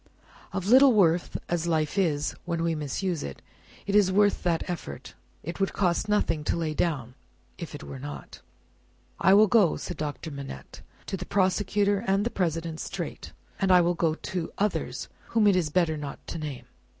Of 0.51 0.65
little 0.65 0.93
worth 0.93 1.37
as 1.47 1.67
life 1.67 1.95
is 1.95 2.33
when 2.45 2.63
we 2.63 2.73
misuse 2.73 3.21
it, 3.21 3.39
it 3.85 3.93
is 3.95 4.11
worth 4.11 4.41
that 4.41 4.67
effort. 4.67 5.13
It 5.43 5.59
would 5.59 5.73
cost 5.73 6.09
nothing 6.09 6.43
to 6.45 6.55
lay 6.55 6.73
down 6.73 7.13
if 7.59 7.75
it 7.75 7.83
were 7.83 7.99
not." 7.99 8.41
"I 9.19 9.35
will 9.35 9.45
go," 9.45 9.77
said 9.77 9.97
Doctor 9.97 10.31
Manette, 10.31 10.81
"to 11.05 11.17
the 11.17 11.25
Prosecutor 11.27 12.03
and 12.07 12.25
the 12.25 12.31
President 12.31 12.79
straight, 12.79 13.31
and 13.59 13.71
I 13.71 13.81
will 13.81 13.93
go 13.93 14.15
to 14.15 14.51
others 14.57 15.07
whom 15.27 15.45
it 15.45 15.55
is 15.55 15.69
better 15.69 15.97
not 15.97 16.25
to 16.29 16.39
name. 16.39 16.65